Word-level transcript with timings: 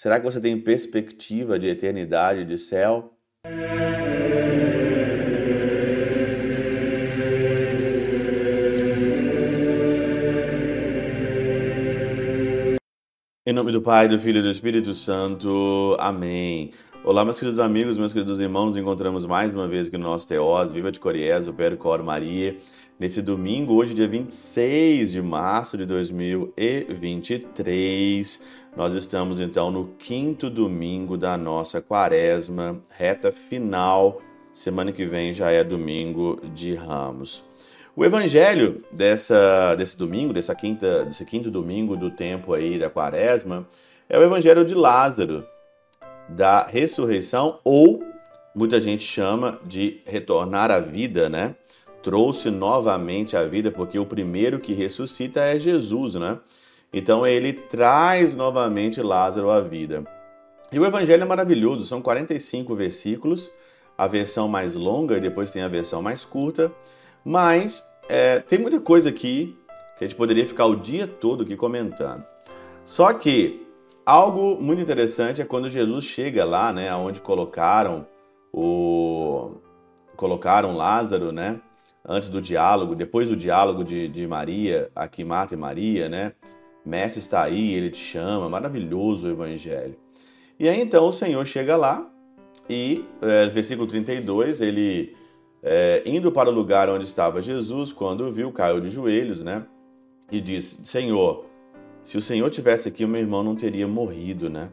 Será 0.00 0.18
que 0.18 0.24
você 0.24 0.40
tem 0.40 0.58
perspectiva 0.58 1.58
de 1.58 1.68
eternidade, 1.68 2.46
de 2.46 2.56
céu? 2.56 3.12
Em 13.46 13.52
nome 13.52 13.72
do 13.72 13.82
Pai, 13.82 14.08
do 14.08 14.18
Filho 14.18 14.38
e 14.38 14.42
do 14.42 14.50
Espírito 14.50 14.94
Santo. 14.94 15.94
Amém. 16.00 16.72
Olá, 17.04 17.22
meus 17.22 17.38
queridos 17.38 17.58
amigos, 17.58 17.98
meus 17.98 18.14
queridos 18.14 18.40
irmãos, 18.40 18.68
nos 18.68 18.78
encontramos 18.78 19.26
mais 19.26 19.52
uma 19.52 19.68
vez 19.68 19.88
aqui 19.88 19.98
no 19.98 20.04
nosso 20.04 20.26
Teós, 20.26 20.72
Viva 20.72 20.90
de 20.90 20.98
Coriés, 20.98 21.46
o 21.46 21.52
Percor 21.52 22.02
Maria, 22.02 22.56
nesse 22.98 23.20
domingo, 23.20 23.74
hoje, 23.74 23.92
dia 23.92 24.08
26 24.08 25.12
de 25.12 25.20
março 25.20 25.76
de 25.76 25.84
2023. 25.84 28.59
Nós 28.76 28.94
estamos 28.94 29.40
então 29.40 29.70
no 29.70 29.88
quinto 29.98 30.48
domingo 30.48 31.16
da 31.16 31.36
nossa 31.36 31.82
quaresma, 31.82 32.80
reta 32.88 33.32
final. 33.32 34.22
Semana 34.52 34.92
que 34.92 35.04
vem 35.04 35.34
já 35.34 35.50
é 35.50 35.64
domingo 35.64 36.40
de 36.54 36.74
Ramos. 36.76 37.42
O 37.96 38.04
evangelho 38.04 38.84
dessa, 38.92 39.74
desse 39.74 39.98
domingo, 39.98 40.32
dessa 40.32 40.54
quinta, 40.54 41.04
desse 41.04 41.24
quinto 41.24 41.50
domingo 41.50 41.96
do 41.96 42.10
tempo 42.10 42.54
aí 42.54 42.78
da 42.78 42.88
quaresma, 42.88 43.66
é 44.08 44.16
o 44.16 44.22
evangelho 44.22 44.64
de 44.64 44.74
Lázaro, 44.74 45.44
da 46.28 46.64
ressurreição, 46.64 47.58
ou 47.64 48.02
muita 48.54 48.80
gente 48.80 49.02
chama 49.02 49.58
de 49.66 50.00
retornar 50.06 50.70
à 50.70 50.78
vida, 50.78 51.28
né? 51.28 51.56
Trouxe 52.02 52.50
novamente 52.50 53.36
a 53.36 53.44
vida, 53.44 53.70
porque 53.70 53.98
o 53.98 54.06
primeiro 54.06 54.60
que 54.60 54.72
ressuscita 54.72 55.40
é 55.40 55.58
Jesus, 55.58 56.14
né? 56.14 56.38
Então 56.92 57.26
ele 57.26 57.52
traz 57.52 58.34
novamente 58.34 59.00
Lázaro 59.00 59.50
à 59.50 59.60
vida. 59.60 60.04
E 60.72 60.78
o 60.78 60.84
evangelho 60.84 61.22
é 61.22 61.26
maravilhoso, 61.26 61.86
são 61.86 62.00
45 62.00 62.74
versículos, 62.74 63.50
a 63.96 64.06
versão 64.06 64.48
mais 64.48 64.74
longa 64.74 65.16
e 65.16 65.20
depois 65.20 65.50
tem 65.50 65.62
a 65.62 65.68
versão 65.68 66.00
mais 66.00 66.24
curta. 66.24 66.70
Mas 67.24 67.88
é, 68.08 68.38
tem 68.38 68.58
muita 68.58 68.80
coisa 68.80 69.08
aqui 69.08 69.56
que 69.96 70.04
a 70.04 70.08
gente 70.08 70.16
poderia 70.16 70.46
ficar 70.46 70.66
o 70.66 70.76
dia 70.76 71.06
todo 71.06 71.42
aqui 71.42 71.56
comentando. 71.56 72.24
Só 72.84 73.12
que 73.12 73.66
algo 74.04 74.60
muito 74.60 74.80
interessante 74.80 75.42
é 75.42 75.44
quando 75.44 75.68
Jesus 75.68 76.04
chega 76.04 76.44
lá, 76.44 76.72
né, 76.72 76.94
onde 76.94 77.20
colocaram 77.20 78.06
o 78.52 79.52
colocaram 80.16 80.76
Lázaro, 80.76 81.32
né, 81.32 81.60
antes 82.06 82.28
do 82.28 82.42
diálogo, 82.42 82.94
depois 82.94 83.28
do 83.28 83.36
diálogo 83.36 83.84
de, 83.84 84.08
de 84.08 84.26
Maria, 84.26 84.90
aqui 84.94 85.24
Marta 85.24 85.54
e 85.54 85.56
Maria, 85.56 86.08
né, 86.08 86.32
Mestre 86.84 87.20
está 87.20 87.42
aí, 87.42 87.72
ele 87.72 87.90
te 87.90 87.98
chama, 87.98 88.48
maravilhoso 88.48 89.26
o 89.26 89.30
evangelho. 89.30 89.96
E 90.58 90.68
aí 90.68 90.80
então 90.80 91.08
o 91.08 91.12
Senhor 91.12 91.44
chega 91.46 91.76
lá 91.76 92.10
e, 92.68 93.04
é, 93.22 93.48
versículo 93.48 93.86
32, 93.86 94.60
ele 94.60 95.14
é, 95.62 96.02
indo 96.06 96.30
para 96.32 96.48
o 96.48 96.52
lugar 96.52 96.88
onde 96.88 97.04
estava 97.04 97.42
Jesus, 97.42 97.92
quando 97.92 98.30
viu, 98.30 98.52
caiu 98.52 98.80
de 98.80 98.90
joelhos, 98.90 99.42
né? 99.42 99.66
E 100.30 100.40
disse: 100.40 100.78
Senhor, 100.84 101.44
se 102.02 102.16
o 102.16 102.22
Senhor 102.22 102.48
tivesse 102.50 102.88
aqui, 102.88 103.04
o 103.04 103.08
meu 103.08 103.20
irmão 103.20 103.42
não 103.42 103.54
teria 103.54 103.86
morrido, 103.86 104.48
né? 104.48 104.70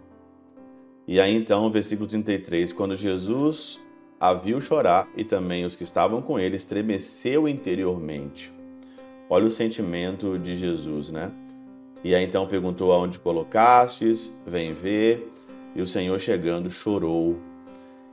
E 1.08 1.20
aí 1.20 1.34
então, 1.36 1.70
versículo 1.70 2.08
33, 2.08 2.74
quando 2.74 2.96
Jesus 2.96 3.80
a 4.20 4.34
viu 4.34 4.60
chorar 4.60 5.08
e 5.16 5.24
também 5.24 5.64
os 5.64 5.76
que 5.76 5.84
estavam 5.84 6.22
com 6.22 6.40
ele, 6.40 6.56
estremeceu 6.56 7.48
interiormente. 7.48 8.52
Olha 9.30 9.46
o 9.46 9.52
sentimento 9.52 10.38
de 10.40 10.56
Jesus, 10.56 11.12
né? 11.12 11.32
E 12.04 12.14
aí 12.16 12.24
então 12.24 12.48
perguntou 12.48 12.92
aonde 12.92 13.20
colocastes, 13.20 14.38
vem 14.46 14.74
ver, 14.74 15.30
e 15.76 15.82
o 15.82 15.88
Senhor 15.88 16.20
chegando 16.20 16.70
chorou 16.70 17.38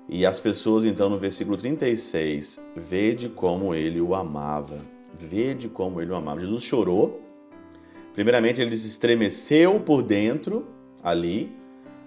e 0.09 0.27
as 0.27 0.39
pessoas, 0.39 0.85
então, 0.85 1.09
no 1.09 1.17
versículo 1.17 1.57
36, 1.57 2.61
vede 2.77 3.29
como 3.29 3.75
ele 3.75 4.01
o 4.01 4.15
amava. 4.15 4.81
Vede 5.19 5.69
como 5.69 6.01
ele 6.01 6.13
o 6.13 6.15
amava. 6.15 6.41
Jesus 6.41 6.63
chorou. 6.63 7.23
Primeiramente, 8.13 8.61
ele 8.61 8.77
se 8.77 8.87
estremeceu 8.87 9.81
por 9.81 10.03
dentro, 10.03 10.67
ali. 11.03 11.51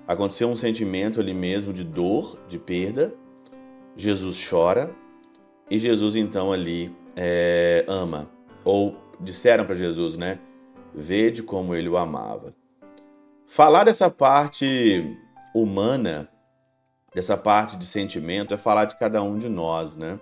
Aconteceu 0.07 0.47
um 0.47 0.55
sentimento 0.55 1.19
ali 1.19 1.33
mesmo 1.33 1.73
de 1.73 1.83
dor, 1.83 2.39
de 2.47 2.59
perda. 2.59 3.13
Jesus 3.95 4.47
chora. 4.47 4.91
E 5.69 5.79
Jesus, 5.79 6.15
então, 6.15 6.51
ali 6.53 6.95
é, 7.15 7.83
ama. 7.87 8.29
Ou 8.63 8.95
disseram 9.19 9.65
para 9.65 9.75
Jesus, 9.75 10.15
né? 10.15 10.39
Vede 10.99 11.43
como 11.43 11.75
ele 11.75 11.87
o 11.87 11.95
amava. 11.95 12.55
Falar 13.45 13.83
dessa 13.83 14.09
parte 14.09 15.15
humana 15.53 16.27
dessa 17.13 17.37
parte 17.37 17.77
de 17.77 17.85
sentimento 17.85 18.53
é 18.53 18.57
falar 18.57 18.85
de 18.85 18.97
cada 18.97 19.23
um 19.23 19.37
de 19.37 19.49
nós, 19.49 19.95
né? 19.95 20.19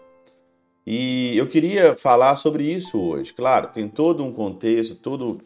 E 0.86 1.36
eu 1.38 1.48
queria 1.48 1.96
falar 1.96 2.36
sobre 2.36 2.64
isso 2.64 3.00
hoje. 3.00 3.34
Claro, 3.34 3.70
tem 3.70 3.90
todo 3.90 4.24
um 4.24 4.32
contexto, 4.32 4.96
todo, 4.96 5.42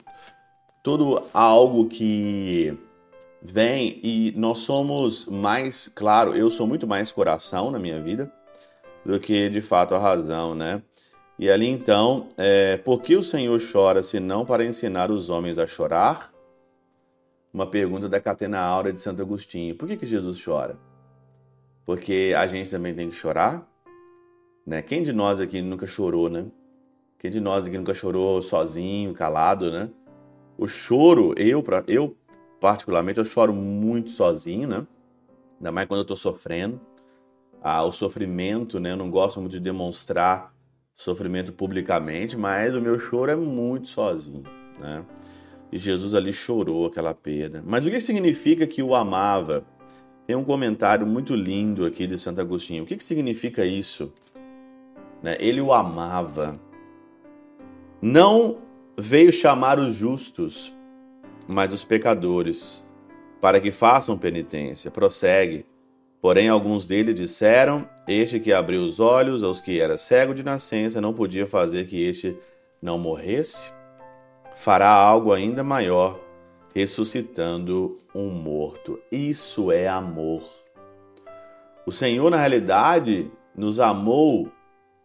todo 0.84 1.24
algo 1.34 1.88
que 1.88 2.78
vem 3.42 4.00
e 4.04 4.34
nós 4.36 4.60
somos 4.60 5.28
mais, 5.28 5.88
claro, 5.88 6.36
eu 6.36 6.52
sou 6.52 6.68
muito 6.68 6.86
mais 6.86 7.12
coração 7.12 7.72
na 7.72 7.80
minha 7.80 8.02
vida 8.02 8.32
do 9.06 9.20
que 9.20 9.50
de 9.50 9.62
fato 9.62 9.96
a 9.96 10.00
razão, 10.00 10.54
né? 10.54 10.82
E 11.40 11.50
ali 11.50 11.68
então, 11.68 12.28
é, 12.38 12.78
por 12.78 13.02
que 13.02 13.16
o 13.16 13.24
Senhor 13.24 13.60
chora 13.72 14.04
se 14.04 14.20
não 14.20 14.46
para 14.46 14.64
ensinar 14.64 15.10
os 15.10 15.30
homens 15.30 15.58
a 15.58 15.66
chorar? 15.66 16.32
Uma 17.52 17.66
pergunta 17.66 18.08
da 18.08 18.20
Catena 18.20 18.60
Aura 18.60 18.94
de 18.94 19.00
Santo 19.00 19.22
Agostinho. 19.22 19.76
Por 19.76 19.88
que, 19.88 19.98
que 19.98 20.06
Jesus 20.06 20.44
chora? 20.44 20.78
porque 21.90 22.36
a 22.38 22.46
gente 22.46 22.70
também 22.70 22.94
tem 22.94 23.10
que 23.10 23.16
chorar, 23.16 23.68
né? 24.64 24.80
Quem 24.80 25.02
de 25.02 25.12
nós 25.12 25.40
aqui 25.40 25.60
nunca 25.60 25.88
chorou, 25.88 26.30
né? 26.30 26.46
Quem 27.18 27.32
de 27.32 27.40
nós 27.40 27.66
aqui 27.66 27.76
nunca 27.80 27.96
chorou 27.96 28.44
sozinho, 28.44 29.12
calado, 29.12 29.72
né? 29.72 29.90
O 30.56 30.68
choro, 30.68 31.34
eu, 31.36 31.64
eu 31.88 32.16
particularmente, 32.62 33.18
eu 33.18 33.26
choro 33.26 33.52
muito 33.52 34.12
sozinho, 34.12 34.68
né? 34.68 34.86
Ainda 35.58 35.72
mais 35.72 35.88
quando 35.88 36.02
eu 36.02 36.06
tô 36.06 36.16
sofrendo. 36.16 36.80
Ah, 37.60 37.84
o 37.84 37.92
sofrimento, 37.92 38.80
né? 38.80 38.92
Eu 38.92 38.98
não 38.98 39.10
gosto 39.10 39.40
muito 39.40 39.54
de 39.54 39.60
demonstrar 39.60 40.54
sofrimento 41.00 41.54
publicamente, 41.54 42.36
mas 42.36 42.76
o 42.76 42.82
meu 42.82 43.00
choro 43.00 43.32
é 43.32 43.36
muito 43.36 43.88
sozinho, 43.88 44.44
né? 44.78 45.06
E 45.72 45.78
Jesus 45.78 46.14
ali 46.14 46.34
chorou 46.34 46.88
aquela 46.88 47.14
perda. 47.14 47.64
Mas 47.66 47.86
o 47.86 47.90
que 47.90 48.02
significa 48.02 48.68
que 48.68 48.84
o 48.84 48.94
amava? 48.94 49.64
Tem 50.28 50.36
um 50.36 50.44
comentário 50.44 51.08
muito 51.08 51.34
lindo 51.36 51.86
aqui 51.86 52.06
de 52.06 52.18
Santo 52.18 52.42
Agostinho. 52.42 52.84
O 52.84 52.86
que, 52.86 53.02
significa 53.02 53.66
isso? 53.66 54.12
Né? 55.24 55.38
Ele 55.40 55.62
o 55.62 55.72
amava. 55.72 56.60
Não 58.02 58.58
veio 58.98 59.32
chamar 59.32 59.80
os 59.80 59.96
justos, 59.96 60.76
mas 61.48 61.74
os 61.74 61.86
pecadores, 61.86 62.86
para 63.40 63.62
que 63.62 63.72
façam 63.72 64.18
penitência. 64.18 64.92
Prossegue. 64.92 65.66
Porém, 66.22 66.50
alguns 66.50 66.86
deles 66.86 67.16
disseram: 67.16 67.88
Este 68.08 68.40
que 68.40 68.52
abriu 68.52 68.84
os 68.84 69.00
olhos 69.00 69.44
aos 69.44 69.62
que 69.62 69.80
era 69.80 69.98
cego 69.98 70.34
de 70.34 70.44
nascença 70.44 71.00
não 71.00 71.14
podia 71.14 71.46
fazer 71.46 71.86
que 71.88 72.04
este 72.04 72.38
não 72.82 72.98
morresse? 72.98 73.72
Fará 74.56 74.90
algo 74.90 75.32
ainda 75.32 75.64
maior 75.64 76.20
ressuscitando 76.76 77.98
um 78.14 78.30
morto. 78.30 79.00
Isso 79.12 79.72
é 79.72 79.88
amor. 79.88 80.44
O 81.86 81.92
Senhor, 81.92 82.30
na 82.30 82.38
realidade, 82.38 83.32
nos 83.56 83.80
amou, 83.80 84.50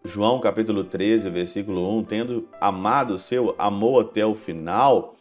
João 0.05 0.39
capítulo 0.41 0.85
13, 0.85 1.31
versículo 1.31 1.99
1, 1.99 2.05
tendo 2.05 2.49
amado 2.61 3.15
o 3.15 3.19
seu, 3.19 3.55
amou 3.57 4.01
até 4.01 4.27
o 4.27 4.35
final 4.35 5.15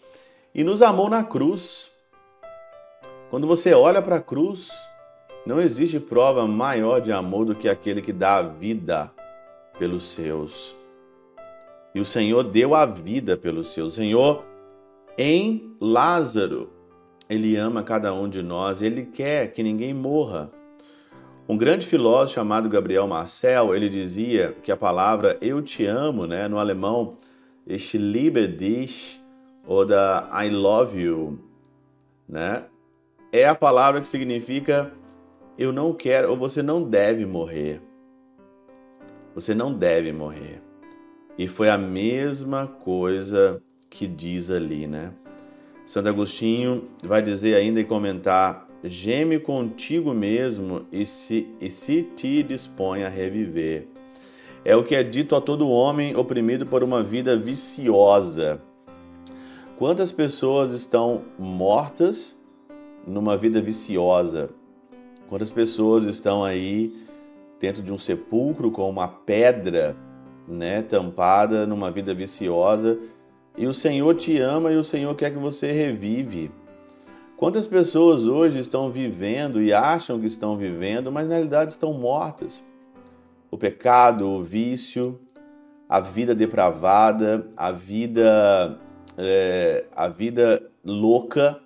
e 0.54 0.64
nos 0.64 0.82
amou 0.82 1.10
na 1.10 1.24
cruz. 1.24 1.90
Quando 3.30 3.48
você 3.48 3.74
olha 3.74 4.02
para 4.02 4.18
a 4.18 4.22
cruz, 4.22 4.72
não 5.46 5.60
existe 5.60 6.00
prova 6.00 6.48
maior 6.48 7.00
de 7.00 7.12
amor 7.12 7.46
do 7.46 7.56
que 7.56 7.68
aquele 7.68 8.02
que 8.02 8.14
dá 8.14 8.38
a 8.38 8.44
vida 8.44 9.12
pelos 9.78 10.06
seus. 10.06 10.76
E 11.94 12.00
o 12.00 12.06
Senhor 12.06 12.44
deu 12.44 12.74
a 12.74 12.86
vida 12.86 13.36
pelos 13.38 13.72
seus. 13.72 13.94
O 13.94 13.96
Senhor 13.96 14.44
em 15.18 15.76
Lázaro. 15.80 16.72
Ele 17.30 17.56
ama 17.56 17.84
cada 17.84 18.14
um 18.14 18.28
de 18.28 18.42
nós, 18.42 18.82
ele 18.82 19.06
quer 19.06 19.52
que 19.54 19.64
ninguém 19.64 19.94
morra. 19.94 20.52
Um 21.48 21.58
grande 21.58 21.86
filósofo 21.86 22.36
chamado 22.36 22.70
Gabriel 22.70 23.08
Marcel, 23.08 23.76
ele 23.76 23.90
dizia 23.90 24.56
que 24.64 24.72
a 24.72 24.78
palavra 24.78 25.38
eu 25.42 25.62
te 25.62 25.86
amo, 25.86 26.26
né, 26.26 26.48
no 26.48 26.58
alemão, 26.58 27.18
ich 27.68 27.98
liebe 27.98 28.48
dich 28.48 29.22
ou 29.66 29.86
da 29.86 30.30
I 30.34 30.50
love 30.50 31.00
you, 31.00 31.40
né, 32.28 32.66
é 33.32 33.48
a 33.48 33.56
palavra 33.56 34.00
que 34.00 34.08
significa 34.08 34.92
eu 35.58 35.72
não 35.72 35.94
quero 35.94 36.30
ou 36.30 36.38
você 36.38 36.62
não 36.62 36.84
deve 36.84 37.26
morrer. 37.26 37.82
Você 39.36 39.54
não 39.54 39.74
deve 39.74 40.12
morrer. 40.12 40.62
E 41.38 41.48
foi 41.48 41.70
a 41.70 41.78
mesma 41.78 42.68
coisa 42.68 43.62
que 43.90 44.08
diz 44.08 44.50
ali, 44.50 44.88
né? 44.88 45.14
Santo 45.86 46.10
Agostinho 46.10 46.84
vai 47.04 47.22
dizer 47.22 47.56
ainda 47.56 47.80
e 47.80 47.84
comentar 47.84 48.68
geme 48.84 49.40
contigo 49.40 50.14
mesmo 50.14 50.86
e 50.92 51.06
se, 51.06 51.48
e 51.60 51.70
se 51.70 52.04
te 52.16 52.44
dispõe 52.44 53.04
a 53.04 53.10
reviver. 53.10 53.88
É 54.66 54.76
o 54.76 54.84
que 54.84 54.96
é 54.96 55.04
dito 55.04 55.36
a 55.36 55.42
todo 55.42 55.70
homem 55.70 56.16
oprimido 56.16 56.66
por 56.66 56.84
uma 56.84 57.04
vida 57.04 57.36
viciosa. 57.36 58.62
Quantas 59.78 60.12
pessoas 60.12 60.72
estão 60.72 61.24
mortas 61.38 62.42
numa 63.06 63.36
vida 63.36 63.62
viciosa? 63.62 64.50
Quantas 65.34 65.50
pessoas 65.50 66.04
estão 66.04 66.44
aí 66.44 66.94
dentro 67.60 67.82
de 67.82 67.92
um 67.92 67.98
sepulcro 67.98 68.70
com 68.70 68.88
uma 68.88 69.08
pedra, 69.08 69.98
né, 70.48 70.84
tampada 70.84 71.66
numa 71.66 71.90
vida 71.90 72.14
viciosa? 72.14 73.00
E 73.58 73.66
o 73.66 73.74
Senhor 73.74 74.14
te 74.14 74.40
ama 74.40 74.72
e 74.72 74.78
o 74.78 74.84
Senhor 74.84 75.16
quer 75.16 75.32
que 75.32 75.40
você 75.40 75.72
revive. 75.72 76.52
Quantas 77.36 77.66
pessoas 77.66 78.28
hoje 78.28 78.60
estão 78.60 78.92
vivendo 78.92 79.60
e 79.60 79.74
acham 79.74 80.20
que 80.20 80.28
estão 80.28 80.56
vivendo, 80.56 81.12
mas 81.12 81.28
na 81.28 81.34
realidade 81.34 81.72
estão 81.72 81.94
mortas? 81.94 82.64
O 83.50 83.58
pecado, 83.58 84.30
o 84.30 84.44
vício, 84.44 85.20
a 85.90 86.00
vida 86.00 86.36
depravada, 86.36 87.48
a 87.58 87.72
vida, 87.72 88.78
é, 89.18 89.86
a 89.96 90.08
vida 90.08 90.62
louca 90.86 91.60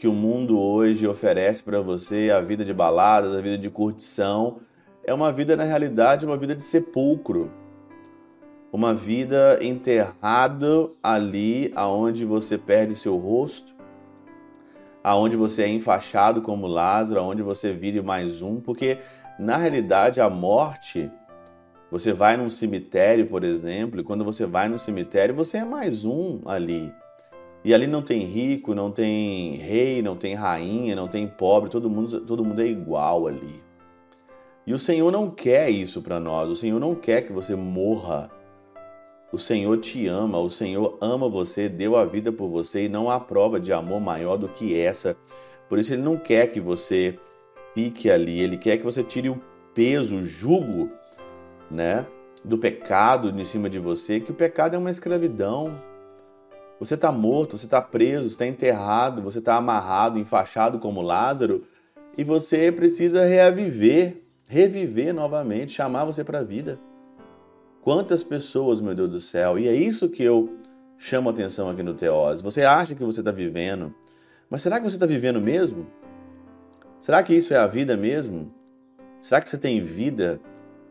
que 0.00 0.08
o 0.08 0.14
mundo 0.14 0.58
hoje 0.58 1.06
oferece 1.06 1.62
para 1.62 1.82
você, 1.82 2.30
a 2.30 2.40
vida 2.40 2.64
de 2.64 2.72
baladas, 2.72 3.36
a 3.36 3.40
vida 3.42 3.58
de 3.58 3.68
curtição, 3.68 4.60
é 5.04 5.12
uma 5.12 5.30
vida 5.30 5.54
na 5.54 5.64
realidade 5.64 6.24
uma 6.24 6.38
vida 6.38 6.56
de 6.56 6.62
sepulcro, 6.62 7.52
uma 8.72 8.94
vida 8.94 9.58
enterrada 9.60 10.88
ali 11.02 11.70
aonde 11.74 12.24
você 12.24 12.56
perde 12.56 12.96
seu 12.96 13.18
rosto, 13.18 13.76
aonde 15.04 15.36
você 15.36 15.64
é 15.64 15.68
enfaixado 15.68 16.40
como 16.40 16.66
Lázaro, 16.66 17.20
aonde 17.20 17.42
você 17.42 17.74
vire 17.74 18.00
mais 18.00 18.40
um, 18.40 18.58
porque 18.58 19.00
na 19.38 19.58
realidade 19.58 20.18
a 20.18 20.30
morte, 20.30 21.10
você 21.90 22.14
vai 22.14 22.38
num 22.38 22.48
cemitério, 22.48 23.26
por 23.26 23.44
exemplo, 23.44 24.00
e 24.00 24.04
quando 24.04 24.24
você 24.24 24.46
vai 24.46 24.66
no 24.66 24.78
cemitério, 24.78 25.34
você 25.34 25.58
é 25.58 25.64
mais 25.64 26.06
um 26.06 26.40
ali. 26.46 26.90
E 27.62 27.74
ali 27.74 27.86
não 27.86 28.00
tem 28.00 28.24
rico, 28.24 28.74
não 28.74 28.90
tem 28.90 29.56
rei, 29.56 30.00
não 30.00 30.16
tem 30.16 30.34
rainha, 30.34 30.96
não 30.96 31.08
tem 31.08 31.26
pobre, 31.26 31.68
todo 31.68 31.90
mundo, 31.90 32.20
todo 32.22 32.44
mundo 32.44 32.62
é 32.62 32.66
igual 32.66 33.26
ali. 33.26 33.62
E 34.66 34.72
o 34.72 34.78
Senhor 34.78 35.10
não 35.10 35.30
quer 35.30 35.68
isso 35.68 36.00
para 36.00 36.20
nós. 36.20 36.50
O 36.50 36.56
Senhor 36.56 36.78
não 36.78 36.94
quer 36.94 37.22
que 37.22 37.32
você 37.32 37.54
morra. 37.54 38.30
O 39.32 39.38
Senhor 39.38 39.78
te 39.78 40.06
ama, 40.06 40.38
o 40.38 40.50
Senhor 40.50 40.98
ama 41.00 41.28
você, 41.28 41.68
deu 41.68 41.96
a 41.96 42.04
vida 42.04 42.32
por 42.32 42.48
você 42.48 42.86
e 42.86 42.88
não 42.88 43.08
há 43.08 43.20
prova 43.20 43.60
de 43.60 43.72
amor 43.72 44.00
maior 44.00 44.36
do 44.36 44.48
que 44.48 44.78
essa. 44.78 45.16
Por 45.68 45.78
isso 45.78 45.92
ele 45.92 46.02
não 46.02 46.16
quer 46.16 46.48
que 46.48 46.60
você 46.60 47.16
fique 47.74 48.10
ali, 48.10 48.40
ele 48.40 48.56
quer 48.56 48.76
que 48.76 48.82
você 48.82 49.04
tire 49.04 49.28
o 49.28 49.40
peso, 49.72 50.16
o 50.16 50.26
jugo, 50.26 50.88
né, 51.70 52.06
do 52.44 52.58
pecado 52.58 53.30
em 53.30 53.44
cima 53.44 53.70
de 53.70 53.78
você, 53.78 54.18
que 54.18 54.32
o 54.32 54.34
pecado 54.34 54.74
é 54.74 54.78
uma 54.78 54.90
escravidão. 54.90 55.80
Você 56.80 56.94
está 56.94 57.12
morto, 57.12 57.58
você 57.58 57.66
está 57.66 57.82
preso, 57.82 58.26
está 58.26 58.46
enterrado, 58.46 59.20
você 59.20 59.38
está 59.38 59.56
amarrado, 59.56 60.18
enfaixado 60.18 60.78
como 60.78 61.02
Lázaro, 61.02 61.66
e 62.16 62.24
você 62.24 62.72
precisa 62.72 63.22
reaviver, 63.26 64.22
reviver 64.48 65.12
novamente, 65.12 65.72
chamar 65.72 66.06
você 66.06 66.24
para 66.24 66.38
a 66.38 66.42
vida. 66.42 66.80
Quantas 67.82 68.22
pessoas, 68.22 68.80
meu 68.80 68.94
Deus 68.94 69.10
do 69.10 69.20
céu, 69.20 69.58
e 69.58 69.68
é 69.68 69.74
isso 69.74 70.08
que 70.08 70.22
eu 70.22 70.56
chamo 70.96 71.28
atenção 71.28 71.68
aqui 71.68 71.82
no 71.82 71.92
Teose. 71.92 72.42
Você 72.42 72.62
acha 72.62 72.94
que 72.94 73.04
você 73.04 73.20
está 73.20 73.30
vivendo, 73.30 73.94
mas 74.48 74.62
será 74.62 74.78
que 74.78 74.84
você 74.84 74.96
está 74.96 75.06
vivendo 75.06 75.40
mesmo? 75.40 75.86
Será 76.98 77.22
que 77.22 77.34
isso 77.34 77.52
é 77.52 77.58
a 77.58 77.66
vida 77.66 77.94
mesmo? 77.94 78.54
Será 79.20 79.40
que 79.42 79.50
você 79.50 79.58
tem 79.58 79.82
vida? 79.82 80.40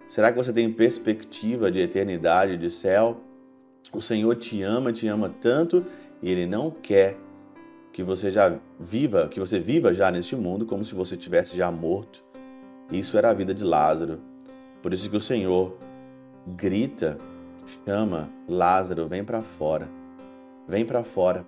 Será 0.07 0.31
que 0.31 0.37
você 0.37 0.53
tem 0.53 0.71
perspectiva 0.71 1.71
de 1.71 1.81
eternidade, 1.81 2.57
de 2.57 2.69
céu? 2.69 3.21
O 3.91 4.01
Senhor 4.01 4.35
te 4.35 4.61
ama, 4.61 4.93
te 4.93 5.07
ama 5.07 5.29
tanto 5.41 5.85
e 6.21 6.29
Ele 6.31 6.45
não 6.45 6.69
quer 6.69 7.17
que 7.91 8.03
você 8.03 8.29
já 8.29 8.55
viva, 8.79 9.27
que 9.27 9.39
você 9.39 9.59
viva 9.59 9.93
já 9.93 10.11
neste 10.11 10.35
mundo 10.35 10.65
como 10.65 10.85
se 10.85 10.93
você 10.93 11.17
tivesse 11.17 11.57
já 11.57 11.71
morto. 11.71 12.23
Isso 12.91 13.17
era 13.17 13.29
a 13.29 13.33
vida 13.33 13.53
de 13.53 13.63
Lázaro. 13.63 14.19
Por 14.81 14.93
isso 14.93 15.09
que 15.09 15.17
o 15.17 15.21
Senhor 15.21 15.77
grita, 16.55 17.17
chama 17.85 18.29
Lázaro, 18.47 19.07
vem 19.07 19.23
para 19.23 19.41
fora. 19.41 19.89
Vem 20.67 20.85
para 20.85 21.03
fora. 21.03 21.45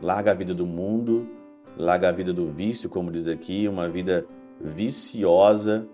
Larga 0.00 0.30
a 0.30 0.34
vida 0.34 0.54
do 0.54 0.66
mundo, 0.66 1.28
larga 1.76 2.08
a 2.08 2.12
vida 2.12 2.32
do 2.32 2.50
vício, 2.50 2.88
como 2.88 3.10
diz 3.10 3.26
aqui, 3.26 3.68
uma 3.68 3.88
vida 3.88 4.26
viciosa. 4.60 5.86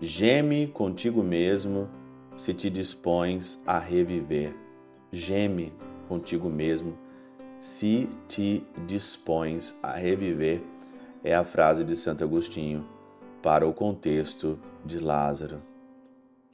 Geme 0.00 0.66
contigo 0.66 1.22
mesmo 1.22 1.88
se 2.36 2.52
te 2.52 2.68
dispões 2.68 3.62
a 3.66 3.78
reviver. 3.78 4.63
Geme 5.14 5.72
contigo 6.08 6.48
mesmo 6.48 6.98
se 7.58 8.08
te 8.28 8.64
dispões 8.86 9.74
a 9.82 9.92
reviver. 9.92 10.60
É 11.22 11.34
a 11.34 11.44
frase 11.44 11.84
de 11.84 11.96
Santo 11.96 12.24
Agostinho 12.24 12.86
para 13.42 13.66
o 13.66 13.72
contexto 13.72 14.58
de 14.84 14.98
Lázaro 14.98 15.62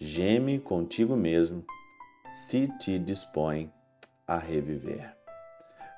geme 0.00 0.58
contigo 0.58 1.14
mesmo, 1.14 1.62
se 2.32 2.66
te 2.78 2.98
dispõe 2.98 3.70
a 4.26 4.38
reviver. 4.38 5.14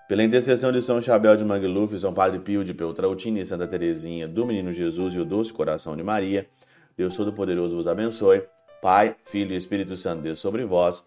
Pela 0.08 0.24
intercessão 0.24 0.72
de 0.72 0.82
São 0.82 1.00
Chabel 1.00 1.36
de 1.36 1.44
Mangluf, 1.44 1.96
São 1.96 2.12
Padre 2.12 2.40
Pio 2.40 2.64
de 2.64 2.74
Peltrautina 2.74 3.38
e 3.38 3.46
Santa 3.46 3.66
Teresinha, 3.66 4.26
do 4.26 4.44
Menino 4.44 4.72
Jesus 4.72 5.14
e 5.14 5.20
o 5.20 5.24
Doce 5.24 5.52
Coração 5.52 5.96
de 5.96 6.02
Maria, 6.02 6.48
Deus 6.96 7.16
Todo-Poderoso 7.16 7.76
vos 7.76 7.86
abençoe. 7.86 8.42
Pai, 8.82 9.14
Filho 9.24 9.52
e 9.52 9.56
Espírito 9.56 9.96
Santo, 9.96 10.22
Deus 10.22 10.40
sobre 10.40 10.64
vós 10.64 11.06